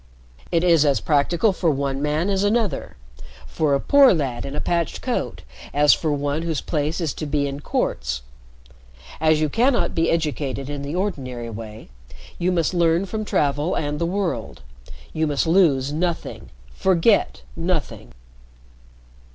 [0.51, 2.97] It is as practical for one man as another
[3.45, 5.43] for a poor lad in a patched coat
[5.75, 8.23] as for one whose place is to be in courts.
[9.19, 11.89] As you cannot be educated in the ordinary way,
[12.39, 14.63] you must learn from travel and the world.
[15.13, 18.13] You must lose nothing forget nothing."